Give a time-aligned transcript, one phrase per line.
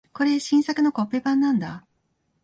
[0.13, 1.85] これ、新作のコッペパンなんだ。